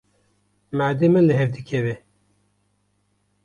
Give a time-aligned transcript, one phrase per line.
[0.77, 1.95] Madê min li hev dikeve.